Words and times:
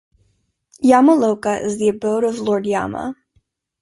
"Yama 0.79 1.13
Loka" 1.15 1.61
is 1.63 1.77
the 1.77 1.89
abode 1.89 2.23
of 2.23 2.39
Lord 2.39 2.65
Yama. 2.65 3.15